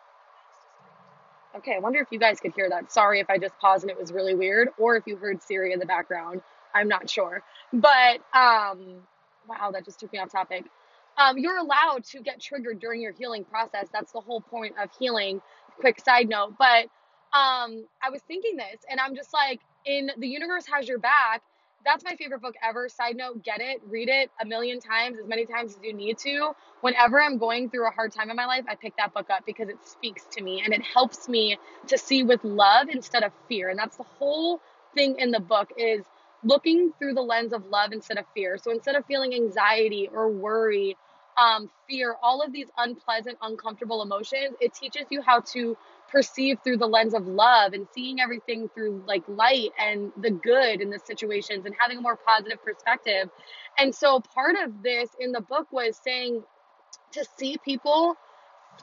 Okay, 1.55 1.75
I 1.75 1.79
wonder 1.79 1.99
if 1.99 2.07
you 2.11 2.19
guys 2.19 2.39
could 2.39 2.53
hear 2.55 2.69
that. 2.69 2.91
Sorry 2.91 3.19
if 3.19 3.29
I 3.29 3.37
just 3.37 3.57
paused 3.59 3.83
and 3.83 3.91
it 3.91 3.97
was 3.97 4.11
really 4.11 4.33
weird, 4.33 4.69
or 4.77 4.95
if 4.95 5.03
you 5.05 5.17
heard 5.17 5.41
Siri 5.43 5.71
in 5.71 5.79
the 5.79 5.85
background. 5.85 6.41
I'm 6.73 6.87
not 6.87 7.09
sure. 7.09 7.43
But 7.71 8.21
um, 8.33 9.03
wow, 9.47 9.71
that 9.71 9.85
just 9.85 9.99
took 9.99 10.11
me 10.11 10.19
off 10.19 10.31
topic. 10.31 10.65
Um, 11.17 11.37
you're 11.37 11.57
allowed 11.57 12.05
to 12.05 12.21
get 12.21 12.41
triggered 12.41 12.79
during 12.79 13.01
your 13.01 13.13
healing 13.13 13.43
process. 13.43 13.87
That's 13.93 14.11
the 14.11 14.19
whole 14.21 14.41
point 14.41 14.73
of 14.81 14.89
healing. 14.97 15.41
Quick 15.79 15.99
side 16.03 16.27
note, 16.27 16.55
but 16.57 16.85
um, 17.33 17.85
I 18.01 18.09
was 18.11 18.21
thinking 18.27 18.57
this, 18.57 18.81
and 18.89 18.99
I'm 18.99 19.15
just 19.15 19.33
like, 19.33 19.59
in 19.85 20.11
the 20.17 20.27
universe 20.27 20.65
has 20.71 20.87
your 20.87 20.99
back. 20.99 21.41
That's 21.85 22.03
my 22.03 22.15
favorite 22.15 22.41
book 22.41 22.55
ever. 22.63 22.89
Side 22.89 23.15
note, 23.15 23.43
get 23.43 23.61
it, 23.61 23.81
read 23.89 24.09
it 24.09 24.31
a 24.41 24.45
million 24.45 24.79
times, 24.79 25.17
as 25.19 25.27
many 25.27 25.45
times 25.45 25.75
as 25.75 25.83
you 25.83 25.93
need 25.93 26.17
to. 26.19 26.51
Whenever 26.81 27.21
I'm 27.21 27.37
going 27.37 27.69
through 27.69 27.87
a 27.87 27.91
hard 27.91 28.11
time 28.13 28.29
in 28.29 28.35
my 28.35 28.45
life, 28.45 28.65
I 28.67 28.75
pick 28.75 28.95
that 28.97 29.13
book 29.13 29.29
up 29.29 29.45
because 29.45 29.69
it 29.69 29.77
speaks 29.85 30.23
to 30.33 30.43
me 30.43 30.61
and 30.63 30.73
it 30.73 30.81
helps 30.81 31.27
me 31.27 31.57
to 31.87 31.97
see 31.97 32.23
with 32.23 32.43
love 32.43 32.87
instead 32.89 33.23
of 33.23 33.31
fear. 33.47 33.69
And 33.69 33.77
that's 33.77 33.97
the 33.97 34.03
whole 34.03 34.59
thing 34.95 35.17
in 35.19 35.31
the 35.31 35.39
book 35.39 35.69
is 35.77 36.03
looking 36.43 36.93
through 36.99 37.13
the 37.13 37.21
lens 37.21 37.53
of 37.53 37.65
love 37.67 37.91
instead 37.93 38.17
of 38.17 38.25
fear. 38.33 38.57
So 38.57 38.71
instead 38.71 38.95
of 38.95 39.05
feeling 39.05 39.33
anxiety 39.33 40.09
or 40.13 40.29
worry, 40.29 40.97
um, 41.37 41.69
fear, 41.89 42.15
all 42.21 42.41
of 42.41 42.51
these 42.53 42.67
unpleasant, 42.77 43.37
uncomfortable 43.41 44.01
emotions, 44.01 44.55
it 44.59 44.73
teaches 44.73 45.05
you 45.09 45.21
how 45.21 45.41
to 45.53 45.77
perceive 46.11 46.59
through 46.63 46.77
the 46.77 46.87
lens 46.87 47.13
of 47.13 47.27
love 47.27 47.73
and 47.73 47.87
seeing 47.93 48.19
everything 48.19 48.69
through 48.75 49.03
like 49.07 49.23
light 49.27 49.71
and 49.79 50.11
the 50.17 50.29
good 50.29 50.81
in 50.81 50.89
the 50.89 50.99
situations 50.99 51.65
and 51.65 51.75
having 51.79 51.97
a 51.97 52.01
more 52.01 52.17
positive 52.17 52.63
perspective. 52.63 53.29
And 53.77 53.93
so 53.93 54.19
part 54.19 54.55
of 54.63 54.83
this 54.83 55.09
in 55.19 55.31
the 55.31 55.41
book 55.41 55.67
was 55.71 55.99
saying 56.03 56.43
to 57.13 57.25
see 57.37 57.57
people 57.63 58.15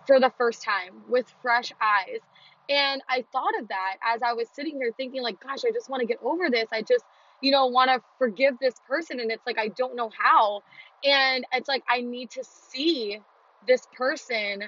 for 0.07 0.21
the 0.21 0.33
first 0.39 0.63
time 0.63 1.03
with 1.09 1.27
fresh 1.43 1.73
eyes. 1.81 2.21
And 2.69 3.03
I 3.09 3.25
thought 3.33 3.59
of 3.61 3.69
that 3.69 3.97
as 4.03 4.23
I 4.23 4.33
was 4.33 4.49
sitting 4.53 4.77
here 4.77 4.93
thinking, 4.97 5.23
like, 5.23 5.41
gosh, 5.41 5.65
I 5.67 5.73
just 5.73 5.91
want 5.91 6.01
to 6.01 6.07
get 6.07 6.19
over 6.23 6.51
this. 6.51 6.69
I 6.73 6.83
just, 6.83 7.05
you 7.41 7.51
know, 7.51 7.67
want 7.67 7.91
to 7.91 8.01
forgive 8.19 8.59
this 8.61 8.75
person. 8.89 9.21
And 9.21 9.31
it's 9.31 9.47
like, 9.47 9.59
I 9.59 9.69
don't 9.69 9.97
know 9.97 10.11
how. 10.17 10.63
And 11.05 11.45
it's 11.53 11.69
like, 11.69 11.83
I 11.89 12.01
need 12.01 12.31
to 12.33 12.45
see 12.45 13.21
this 13.67 13.87
person 13.97 14.65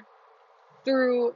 through 0.85 1.35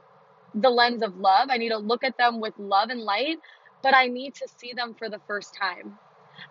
the 0.54 0.70
lens 0.70 1.02
of 1.02 1.16
love. 1.16 1.48
I 1.50 1.56
need 1.56 1.70
to 1.70 1.78
look 1.78 2.04
at 2.04 2.16
them 2.18 2.40
with 2.40 2.54
love 2.58 2.90
and 2.90 3.00
light, 3.00 3.38
but 3.82 3.94
I 3.94 4.06
need 4.06 4.34
to 4.36 4.48
see 4.58 4.72
them 4.72 4.94
for 4.98 5.08
the 5.08 5.20
first 5.26 5.54
time. 5.54 5.98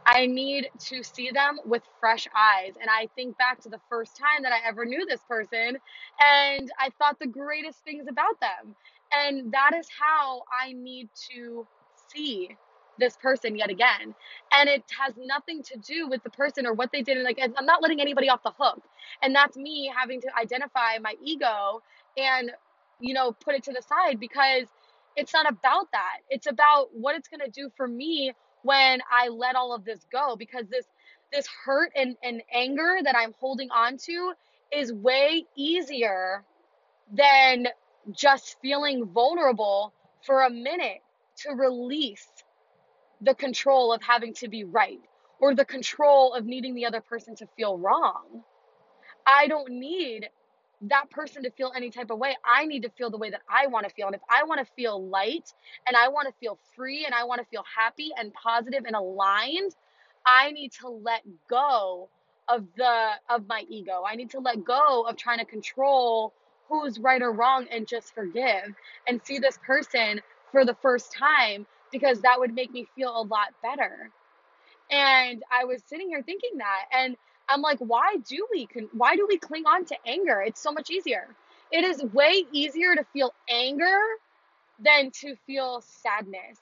I 0.06 0.26
need 0.26 0.70
to 0.90 1.04
see 1.04 1.32
them 1.32 1.60
with 1.66 1.84
fresh 2.00 2.28
eyes. 2.36 2.74
And 2.80 2.90
I 2.90 3.08
think 3.16 3.38
back 3.38 3.62
to 3.62 3.70
the 3.70 3.80
first 3.90 4.18
time 4.18 4.44
that 4.44 4.52
I 4.52 4.68
ever 4.68 4.86
knew 4.86 5.06
this 5.06 5.22
person, 5.30 5.78
and 6.20 6.72
I 6.80 6.90
thought 6.98 7.20
the 7.20 7.28
greatest 7.28 7.80
things 7.84 8.06
about 8.10 8.40
them. 8.40 8.76
And 9.14 9.52
that 9.54 9.72
is 9.78 9.88
how 9.98 10.44
I 10.52 10.74
need 10.74 11.10
to 11.32 11.66
see 12.10 12.58
this 13.00 13.18
person 13.18 13.56
yet 13.58 13.70
again. 13.70 14.16
And 14.52 14.70
it 14.70 14.84
has 15.00 15.14
nothing 15.18 15.64
to 15.64 15.78
do 15.78 16.08
with 16.08 16.24
the 16.24 16.30
person 16.30 16.66
or 16.66 16.74
what 16.74 16.92
they 16.92 17.02
did. 17.02 17.18
And 17.18 17.26
like, 17.26 17.40
I'm 17.42 17.66
not 17.66 17.82
letting 17.82 18.02
anybody 18.02 18.30
off 18.30 18.44
the 18.44 18.54
hook. 18.58 18.84
And 19.22 19.36
that's 19.36 19.58
me 19.58 19.92
having 19.96 20.22
to 20.22 20.30
identify 20.40 20.98
my 21.02 21.16
ego 21.24 21.82
and, 22.18 22.52
you 23.00 23.14
know, 23.14 23.32
put 23.32 23.56
it 23.56 23.64
to 23.64 23.74
the 23.74 23.82
side 23.82 24.20
because 24.20 24.68
it's 25.16 25.34
not 25.34 25.50
about 25.50 25.92
that. 25.92 26.20
It's 26.30 26.48
about 26.48 26.90
what 26.94 27.16
it's 27.16 27.28
going 27.28 27.42
to 27.42 27.52
do 27.52 27.72
for 27.76 27.88
me 27.88 28.34
when 28.64 29.02
I 29.12 29.30
let 29.30 29.56
all 29.56 29.74
of 29.74 29.86
this 29.86 30.06
go 30.12 30.36
because 30.36 30.68
this 30.70 30.86
this 31.32 31.48
hurt 31.66 31.92
and, 31.96 32.16
and 32.24 32.42
anger 32.54 32.98
that 33.04 33.16
I'm 33.18 33.34
holding 33.40 33.70
on 33.72 33.98
to 34.06 34.34
is 34.72 34.94
way 34.94 35.46
easier 35.58 36.44
than 37.12 37.68
just 38.12 38.58
feeling 38.62 39.06
vulnerable 39.06 39.94
for 40.26 40.44
a 40.44 40.50
minute 40.50 41.00
to 41.44 41.54
release 41.54 42.28
the 43.22 43.34
control 43.34 43.94
of 43.94 44.02
having 44.02 44.34
to 44.36 44.48
be 44.48 44.64
right 44.64 45.00
or 45.40 45.56
the 45.56 45.66
control 45.66 46.34
of 46.34 46.46
needing 46.46 46.76
the 46.76 46.86
other 46.86 47.02
person 47.02 47.36
to 47.36 47.48
feel 47.56 47.78
wrong. 47.78 48.44
I 49.26 49.48
don't 49.48 49.70
need 49.70 50.30
that 50.82 51.10
person 51.10 51.44
to 51.44 51.52
feel 51.52 51.72
any 51.76 51.90
type 51.90 52.12
of 52.12 52.20
way. 52.20 52.36
I 52.46 52.66
need 52.66 52.84
to 52.84 52.90
feel 52.90 53.10
the 53.10 53.18
way 53.18 53.32
that 53.32 53.42
I 53.50 53.68
want 53.68 53.88
to 53.88 53.94
feel. 53.94 54.06
And 54.08 54.16
if 54.16 54.22
I 54.30 54.44
want 54.44 54.66
to 54.66 54.74
feel 54.76 55.08
light 55.08 55.52
and 55.88 55.96
I 55.96 56.10
want 56.10 56.28
to 56.28 56.34
feel 56.40 56.60
free 56.76 57.06
and 57.06 57.16
I 57.16 57.24
want 57.24 57.42
to 57.42 57.48
feel 57.48 57.64
happy 57.76 58.12
and 58.18 58.32
positive 58.34 58.84
and 58.86 58.96
aligned, 58.96 59.76
I 60.26 60.52
need 60.52 60.72
to 60.82 60.90
let 60.90 61.22
go 61.50 62.10
of 62.48 62.66
the 62.78 63.10
of 63.30 63.48
my 63.48 63.66
ego. 63.70 64.04
I 64.08 64.16
need 64.16 64.30
to 64.32 64.40
let 64.40 64.64
go 64.64 65.04
of 65.08 65.18
trying 65.18 65.40
to 65.40 65.46
control 65.46 66.34
who's 66.70 67.00
right 67.00 67.22
or 67.22 67.32
wrong 67.32 67.66
and 67.72 67.88
just 67.88 68.14
forgive 68.14 68.74
and 69.08 69.22
see 69.24 69.40
this 69.40 69.58
person 69.66 70.22
for 70.52 70.66
the 70.66 70.76
first 70.82 71.14
time 71.14 71.66
because 71.92 72.22
that 72.22 72.40
would 72.40 72.54
make 72.54 72.72
me 72.72 72.88
feel 72.96 73.10
a 73.10 73.24
lot 73.24 73.50
better. 73.62 74.10
And 74.92 75.44
I 75.52 75.66
was 75.66 75.82
sitting 75.86 76.10
here 76.10 76.24
thinking 76.24 76.58
that 76.58 76.86
and 76.94 77.18
I'm 77.50 77.62
like, 77.62 77.80
why 77.80 78.18
do 78.28 78.48
we 78.52 78.68
why 78.94 79.16
do 79.16 79.26
we 79.28 79.38
cling 79.38 79.66
on 79.66 79.86
to 79.86 79.96
anger? 80.06 80.44
It's 80.46 80.62
so 80.62 80.72
much 80.72 80.90
easier. 80.90 81.28
It 81.72 81.84
is 81.84 82.04
way 82.14 82.46
easier 82.52 82.96
to 82.96 83.06
feel 83.14 83.34
anger 83.50 84.00
than 84.80 85.12
to 85.12 85.36
feel 85.46 85.82
sadness 85.82 86.60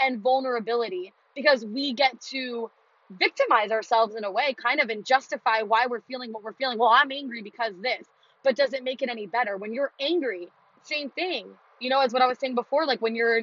and 0.00 0.20
vulnerability 0.20 1.12
because 1.34 1.64
we 1.64 1.92
get 1.92 2.20
to 2.20 2.70
victimize 3.10 3.70
ourselves 3.70 4.14
in 4.16 4.24
a 4.24 4.30
way, 4.30 4.54
kind 4.54 4.80
of, 4.80 4.90
and 4.90 5.04
justify 5.04 5.62
why 5.62 5.86
we're 5.86 6.00
feeling 6.02 6.32
what 6.32 6.42
we're 6.42 6.52
feeling. 6.52 6.78
Well, 6.78 6.88
I'm 6.88 7.12
angry 7.12 7.42
because 7.42 7.72
this, 7.80 8.06
but 8.42 8.56
does 8.56 8.72
it 8.72 8.84
make 8.84 9.02
it 9.02 9.08
any 9.08 9.26
better? 9.26 9.56
When 9.56 9.72
you're 9.72 9.92
angry, 10.00 10.48
same 10.82 11.10
thing. 11.10 11.46
You 11.80 11.90
know, 11.90 12.00
as 12.00 12.12
what 12.12 12.22
I 12.22 12.26
was 12.26 12.38
saying 12.38 12.54
before, 12.54 12.86
like 12.86 13.00
when 13.00 13.14
you're 13.14 13.40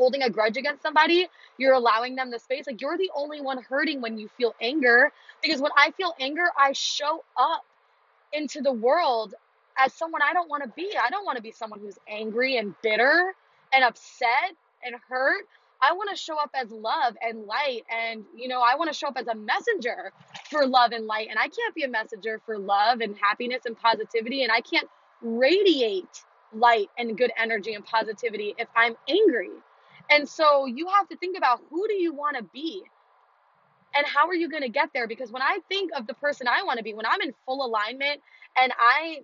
holding 0.00 0.22
a 0.22 0.30
grudge 0.30 0.56
against 0.56 0.82
somebody, 0.82 1.28
you're 1.58 1.74
allowing 1.74 2.16
them 2.16 2.30
the 2.30 2.38
space. 2.38 2.66
Like 2.66 2.80
you're 2.80 2.96
the 2.96 3.10
only 3.14 3.42
one 3.42 3.62
hurting 3.62 4.00
when 4.00 4.16
you 4.16 4.28
feel 4.38 4.54
anger. 4.60 5.12
Because 5.42 5.60
when 5.60 5.72
I 5.76 5.90
feel 5.90 6.14
anger, 6.18 6.46
I 6.58 6.72
show 6.72 7.22
up 7.36 7.64
into 8.32 8.62
the 8.62 8.72
world 8.72 9.34
as 9.76 9.92
someone 9.92 10.22
I 10.22 10.32
don't 10.32 10.48
want 10.48 10.62
to 10.62 10.70
be. 10.70 10.90
I 10.96 11.10
don't 11.10 11.26
want 11.26 11.36
to 11.36 11.42
be 11.42 11.50
someone 11.50 11.80
who's 11.80 11.98
angry 12.08 12.56
and 12.56 12.74
bitter 12.82 13.34
and 13.74 13.84
upset 13.84 14.56
and 14.82 14.96
hurt. 15.08 15.44
I 15.82 15.92
want 15.92 16.08
to 16.10 16.16
show 16.16 16.38
up 16.38 16.50
as 16.54 16.70
love 16.70 17.14
and 17.22 17.44
light. 17.44 17.84
And, 17.90 18.24
you 18.34 18.48
know, 18.48 18.62
I 18.62 18.76
want 18.76 18.90
to 18.90 18.98
show 18.98 19.08
up 19.08 19.18
as 19.18 19.26
a 19.26 19.34
messenger 19.34 20.12
for 20.50 20.66
love 20.66 20.92
and 20.92 21.06
light. 21.06 21.28
And 21.28 21.38
I 21.38 21.48
can't 21.48 21.74
be 21.74 21.84
a 21.84 21.88
messenger 21.88 22.40
for 22.46 22.58
love 22.58 23.00
and 23.00 23.16
happiness 23.20 23.62
and 23.66 23.78
positivity. 23.78 24.44
And 24.44 24.52
I 24.52 24.62
can't 24.62 24.88
radiate 25.20 26.24
light 26.54 26.88
and 26.98 27.16
good 27.16 27.32
energy 27.38 27.74
and 27.74 27.84
positivity 27.84 28.54
if 28.58 28.68
I'm 28.74 28.96
angry. 29.08 29.50
And 30.10 30.28
so 30.28 30.66
you 30.66 30.88
have 30.88 31.08
to 31.08 31.16
think 31.16 31.38
about 31.38 31.60
who 31.70 31.88
do 31.88 31.94
you 31.94 32.14
want 32.14 32.36
to 32.36 32.44
be? 32.44 32.82
And 33.94 34.06
how 34.06 34.28
are 34.28 34.34
you 34.34 34.48
going 34.50 34.62
to 34.62 34.68
get 34.68 34.90
there? 34.94 35.08
Because 35.08 35.32
when 35.32 35.42
I 35.42 35.58
think 35.68 35.90
of 35.96 36.06
the 36.06 36.14
person 36.14 36.46
I 36.48 36.62
want 36.64 36.78
to 36.78 36.84
be, 36.84 36.94
when 36.94 37.06
I'm 37.06 37.20
in 37.22 37.34
full 37.46 37.64
alignment 37.66 38.20
and 38.60 38.72
I 38.78 39.20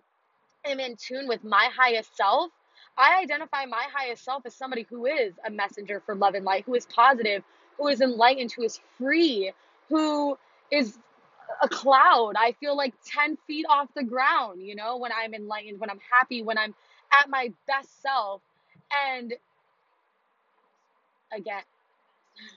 am 0.67 0.81
in 0.81 0.97
tune 0.97 1.29
with 1.29 1.45
my 1.45 1.71
highest 1.77 2.17
self, 2.17 2.51
I 2.99 3.21
identify 3.23 3.67
my 3.67 3.85
highest 3.95 4.25
self 4.25 4.45
as 4.47 4.55
somebody 4.55 4.87
who 4.89 5.07
is 5.07 5.35
a 5.47 5.51
messenger 5.51 6.03
for 6.07 6.15
love 6.15 6.35
and 6.35 6.45
light, 6.45 6.65
who 6.67 6.75
is 6.75 6.87
positive, 6.87 7.43
who 7.79 7.89
is 7.89 8.01
enlightened, 8.01 8.53
who 8.53 8.65
is 8.65 8.81
free, 8.99 9.53
who 9.89 10.39
is 10.73 10.99
a 11.63 11.69
cloud. 11.69 12.35
I 12.39 12.53
feel 12.61 12.77
like 12.77 12.95
10 13.07 13.39
feet 13.47 13.67
off 13.69 13.89
the 13.95 14.05
ground, 14.05 14.63
you 14.63 14.75
know, 14.77 14.99
when 14.99 15.13
I'm 15.13 15.35
enlightened, 15.35 15.81
when 15.81 15.91
I'm 15.91 16.01
happy, 16.13 16.43
when 16.43 16.59
I'm 16.59 16.75
at 17.13 17.29
my 17.31 17.53
best 17.67 18.03
self. 18.03 18.43
And 19.09 19.35
again, 21.33 21.63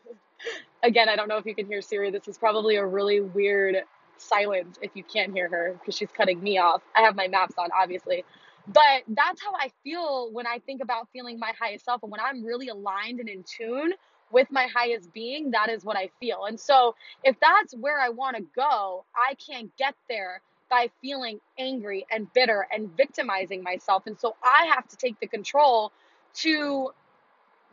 again, 0.83 1.09
I 1.09 1.15
don't 1.15 1.27
know 1.27 1.37
if 1.37 1.45
you 1.45 1.55
can 1.55 1.67
hear 1.67 1.81
Siri. 1.81 2.11
This 2.11 2.27
is 2.27 2.37
probably 2.37 2.75
a 2.75 2.85
really 2.85 3.21
weird 3.21 3.77
silence 4.17 4.77
if 4.81 4.91
you 4.95 5.03
can't 5.03 5.33
hear 5.33 5.49
her 5.49 5.75
because 5.79 5.95
she's 5.95 6.11
cutting 6.11 6.41
me 6.41 6.57
off. 6.57 6.81
I 6.95 7.01
have 7.01 7.15
my 7.15 7.27
maps 7.27 7.55
on, 7.57 7.69
obviously. 7.77 8.23
But 8.67 9.03
that's 9.07 9.41
how 9.41 9.53
I 9.55 9.71
feel 9.83 10.31
when 10.31 10.45
I 10.45 10.59
think 10.59 10.81
about 10.81 11.07
feeling 11.11 11.39
my 11.39 11.53
highest 11.59 11.85
self. 11.85 12.03
And 12.03 12.11
when 12.11 12.21
I'm 12.21 12.43
really 12.43 12.67
aligned 12.67 13.19
and 13.19 13.29
in 13.29 13.43
tune 13.43 13.93
with 14.31 14.47
my 14.51 14.67
highest 14.73 15.11
being, 15.13 15.51
that 15.51 15.69
is 15.69 15.83
what 15.83 15.97
I 15.97 16.09
feel. 16.19 16.45
And 16.45 16.59
so 16.59 16.95
if 17.23 17.35
that's 17.39 17.73
where 17.75 17.99
I 17.99 18.09
want 18.09 18.37
to 18.37 18.43
go, 18.55 19.05
I 19.15 19.33
can't 19.35 19.75
get 19.77 19.95
there 20.07 20.41
by 20.69 20.89
feeling 21.01 21.39
angry 21.57 22.05
and 22.11 22.31
bitter 22.33 22.67
and 22.71 22.95
victimizing 22.95 23.63
myself. 23.63 24.03
And 24.05 24.19
so 24.19 24.35
I 24.43 24.71
have 24.75 24.87
to 24.89 24.97
take 24.97 25.19
the 25.19 25.25
control 25.27 25.91
to 26.35 26.91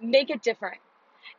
make 0.00 0.30
it 0.30 0.42
different. 0.42 0.78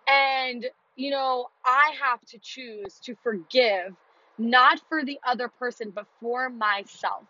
And, 0.08 0.66
you 0.96 1.12
know, 1.12 1.50
I 1.66 1.92
have 2.02 2.24
to 2.28 2.40
choose 2.40 3.00
to 3.04 3.16
forgive, 3.24 3.96
not 4.38 4.82
for 4.90 5.04
the 5.04 5.20
other 5.26 5.48
person, 5.48 5.92
but 5.94 6.06
for 6.22 6.50
myself, 6.50 7.24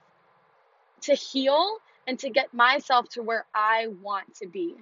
to 1.02 1.14
heal 1.14 1.78
and 2.08 2.18
to 2.20 2.30
get 2.30 2.54
myself 2.54 3.10
to 3.10 3.22
where 3.22 3.46
I 3.54 3.88
want 4.02 4.36
to 4.36 4.48
be. 4.48 4.76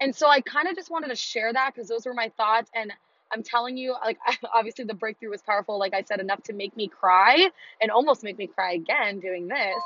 And 0.00 0.14
so 0.14 0.28
I 0.28 0.40
kind 0.40 0.68
of 0.68 0.76
just 0.76 0.90
wanted 0.90 1.08
to 1.08 1.16
share 1.16 1.52
that 1.52 1.74
because 1.74 1.88
those 1.88 2.06
were 2.06 2.14
my 2.14 2.30
thoughts. 2.36 2.70
And 2.74 2.92
I'm 3.32 3.42
telling 3.42 3.76
you, 3.76 3.94
like, 4.04 4.18
obviously 4.54 4.84
the 4.84 4.94
breakthrough 4.94 5.30
was 5.30 5.42
powerful, 5.42 5.78
like 5.78 5.94
I 5.94 6.02
said, 6.02 6.20
enough 6.20 6.42
to 6.44 6.52
make 6.52 6.76
me 6.76 6.88
cry 6.88 7.50
and 7.80 7.90
almost 7.90 8.22
make 8.22 8.38
me 8.38 8.46
cry 8.46 8.72
again 8.74 9.20
doing 9.20 9.48
this. 9.48 9.82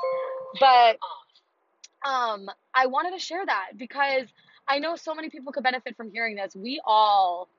But 0.59 0.97
um, 2.05 2.49
I 2.73 2.87
wanted 2.87 3.11
to 3.11 3.19
share 3.19 3.45
that 3.45 3.71
because 3.77 4.27
I 4.67 4.79
know 4.79 4.95
so 4.95 5.13
many 5.13 5.29
people 5.29 5.51
could 5.51 5.63
benefit 5.63 5.95
from 5.97 6.11
hearing 6.11 6.35
this. 6.35 6.55
We 6.55 6.81
all, 6.85 7.49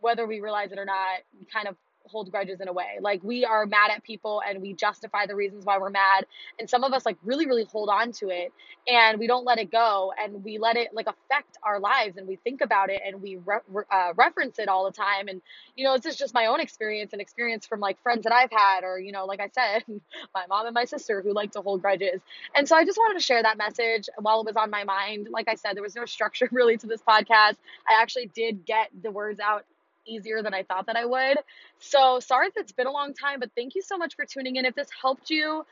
whether 0.00 0.26
we 0.26 0.40
realize 0.40 0.72
it 0.72 0.78
or 0.78 0.84
not, 0.84 1.20
kind 1.52 1.68
of 1.68 1.76
hold 2.08 2.30
grudges 2.30 2.60
in 2.60 2.68
a 2.68 2.72
way. 2.72 2.98
Like 3.00 3.22
we 3.22 3.44
are 3.44 3.66
mad 3.66 3.90
at 3.94 4.02
people 4.04 4.42
and 4.48 4.60
we 4.62 4.72
justify 4.74 5.26
the 5.26 5.34
reasons 5.34 5.64
why 5.64 5.78
we're 5.78 5.90
mad. 5.90 6.26
And 6.58 6.68
some 6.68 6.84
of 6.84 6.92
us 6.92 7.06
like 7.06 7.16
really, 7.24 7.46
really 7.46 7.64
hold 7.64 7.88
on 7.88 8.12
to 8.12 8.28
it 8.30 8.52
and 8.86 9.18
we 9.18 9.26
don't 9.26 9.44
let 9.44 9.58
it 9.58 9.70
go 9.70 10.12
and 10.22 10.44
we 10.44 10.58
let 10.58 10.76
it 10.76 10.88
like 10.92 11.06
affect 11.06 11.58
our 11.62 11.80
lives 11.80 12.16
and 12.16 12.26
we 12.26 12.36
think 12.36 12.60
about 12.60 12.90
it 12.90 13.00
and 13.04 13.20
we 13.20 13.36
re- 13.36 13.84
uh, 13.90 14.12
reference 14.16 14.58
it 14.58 14.68
all 14.68 14.84
the 14.84 14.92
time. 14.92 15.28
And, 15.28 15.42
you 15.76 15.84
know, 15.84 15.96
this 15.96 16.06
is 16.06 16.16
just 16.16 16.34
my 16.34 16.46
own 16.46 16.60
experience 16.60 17.12
and 17.12 17.20
experience 17.20 17.66
from 17.66 17.80
like 17.80 18.00
friends 18.02 18.24
that 18.24 18.32
I've 18.32 18.50
had, 18.50 18.84
or, 18.84 18.98
you 18.98 19.12
know, 19.12 19.24
like 19.26 19.40
I 19.40 19.48
said, 19.48 19.84
my 20.34 20.46
mom 20.48 20.66
and 20.66 20.74
my 20.74 20.84
sister 20.84 21.22
who 21.22 21.32
like 21.32 21.52
to 21.52 21.62
hold 21.62 21.82
grudges. 21.82 22.20
And 22.54 22.68
so 22.68 22.76
I 22.76 22.84
just 22.84 22.98
wanted 22.98 23.18
to 23.18 23.24
share 23.24 23.42
that 23.42 23.58
message 23.58 24.08
while 24.18 24.40
it 24.40 24.46
was 24.46 24.56
on 24.56 24.70
my 24.70 24.84
mind. 24.84 25.28
Like 25.30 25.48
I 25.48 25.54
said, 25.54 25.74
there 25.74 25.82
was 25.82 25.96
no 25.96 26.04
structure 26.04 26.48
really 26.52 26.76
to 26.78 26.86
this 26.86 27.02
podcast. 27.02 27.56
I 27.88 28.00
actually 28.00 28.30
did 28.34 28.64
get 28.64 28.90
the 29.02 29.10
words 29.10 29.40
out 29.40 29.64
easier 30.06 30.42
than 30.42 30.54
I 30.54 30.62
thought 30.62 30.86
that 30.86 30.96
I 30.96 31.04
would. 31.04 31.38
So 31.78 32.20
sorry 32.20 32.48
if 32.48 32.54
it's 32.56 32.72
been 32.72 32.86
a 32.86 32.92
long 32.92 33.14
time, 33.14 33.40
but 33.40 33.50
thank 33.56 33.74
you 33.74 33.82
so 33.82 33.96
much 33.96 34.16
for 34.16 34.24
tuning 34.24 34.56
in. 34.56 34.64
If 34.64 34.74
this 34.74 34.88
helped 35.00 35.30
you, 35.30 35.64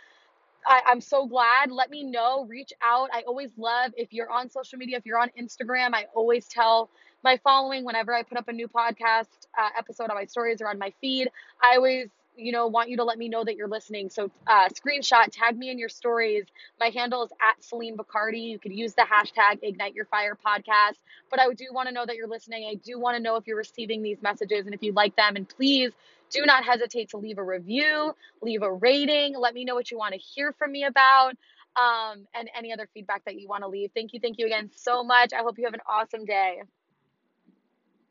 I, 0.66 0.80
I'm 0.86 1.00
so 1.00 1.26
glad. 1.26 1.70
Let 1.70 1.90
me 1.90 2.04
know. 2.04 2.46
Reach 2.48 2.72
out. 2.82 3.10
I 3.12 3.22
always 3.26 3.50
love 3.56 3.92
if 3.96 4.12
you're 4.12 4.30
on 4.30 4.50
social 4.50 4.78
media, 4.78 4.96
if 4.96 5.06
you're 5.06 5.18
on 5.18 5.30
Instagram, 5.38 5.94
I 5.94 6.06
always 6.14 6.46
tell 6.46 6.90
my 7.22 7.38
following 7.42 7.84
whenever 7.84 8.14
I 8.14 8.22
put 8.22 8.38
up 8.38 8.48
a 8.48 8.52
new 8.52 8.68
podcast 8.68 9.28
uh, 9.58 9.68
episode 9.78 10.10
on 10.10 10.16
my 10.16 10.24
stories 10.24 10.60
or 10.60 10.68
on 10.68 10.78
my 10.78 10.92
feed. 11.00 11.28
I 11.62 11.76
always 11.76 12.08
you 12.36 12.52
know 12.52 12.66
want 12.66 12.88
you 12.90 12.96
to 12.98 13.04
let 13.04 13.18
me 13.18 13.28
know 13.28 13.44
that 13.44 13.56
you're 13.56 13.68
listening. 13.68 14.10
So 14.10 14.30
uh, 14.46 14.68
screenshot 14.68 15.26
tag 15.30 15.56
me 15.56 15.70
in 15.70 15.78
your 15.78 15.88
stories. 15.88 16.44
My 16.80 16.90
handle 16.90 17.24
is 17.24 17.30
at 17.42 17.62
celine 17.64 17.96
bacardi. 17.96 18.50
You 18.50 18.58
could 18.58 18.72
use 18.72 18.94
the 18.94 19.02
hashtag 19.02 19.60
ignite 19.62 19.94
your 19.94 20.06
fire 20.06 20.36
podcast. 20.46 20.96
But 21.30 21.40
i 21.40 21.52
do 21.52 21.66
want 21.72 21.88
to 21.88 21.94
know 21.94 22.06
that 22.06 22.16
you're 22.16 22.28
listening. 22.28 22.68
I 22.70 22.74
do 22.74 22.98
want 22.98 23.16
to 23.16 23.22
know 23.22 23.36
if 23.36 23.46
you're 23.46 23.56
receiving 23.56 24.02
these 24.02 24.22
messages 24.22 24.66
and 24.66 24.74
if 24.74 24.82
you 24.82 24.92
like 24.92 25.16
them. 25.16 25.36
And 25.36 25.48
please 25.48 25.92
do 26.30 26.44
not 26.46 26.64
hesitate 26.64 27.10
to 27.10 27.18
leave 27.18 27.38
a 27.38 27.44
review 27.44 28.14
leave 28.42 28.62
a 28.62 28.72
rating. 28.72 29.36
Let 29.36 29.54
me 29.54 29.64
know 29.64 29.74
what 29.74 29.90
you 29.90 29.98
want 29.98 30.14
to 30.14 30.20
hear 30.20 30.52
from 30.52 30.72
me 30.72 30.84
about 30.84 31.34
um, 31.76 32.26
and 32.34 32.48
any 32.56 32.72
other 32.72 32.88
feedback 32.94 33.24
that 33.24 33.38
you 33.38 33.48
want 33.48 33.62
to 33.62 33.68
leave. 33.68 33.90
Thank 33.94 34.12
you 34.12 34.20
thank 34.20 34.38
you 34.38 34.46
again 34.46 34.70
so 34.74 35.04
much. 35.04 35.32
I 35.32 35.42
hope 35.42 35.58
you 35.58 35.64
have 35.64 35.74
an 35.74 35.80
awesome 35.88 36.24
day 36.24 36.62